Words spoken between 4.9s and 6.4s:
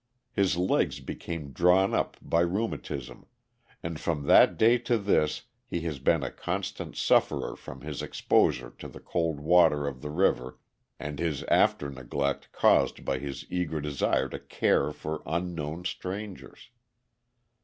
this he has been a